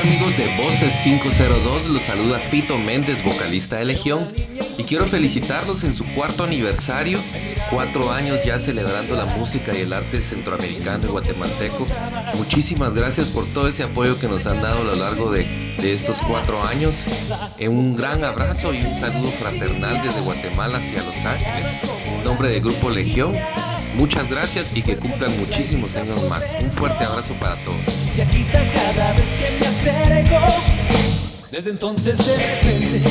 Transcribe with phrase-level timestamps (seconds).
[0.00, 1.86] amigos de Voces 502?
[1.86, 4.32] Los saluda Fito Méndez, vocalista de Legión,
[4.80, 7.18] y quiero felicitarlos en su cuarto aniversario,
[7.68, 11.86] cuatro años ya celebrando la música y el arte centroamericano y guatemalteco.
[12.36, 15.44] Muchísimas gracias por todo ese apoyo que nos han dado a lo largo de,
[15.78, 17.04] de estos cuatro años.
[17.58, 21.82] Eh, un gran abrazo y un saludo fraternal desde Guatemala hacia Los Ángeles.
[22.06, 23.36] En nombre del Grupo Legión,
[23.96, 26.42] muchas gracias y que cumplan muchísimos años más.
[26.62, 27.80] Un fuerte abrazo para todos.
[31.50, 33.09] Desde entonces de repente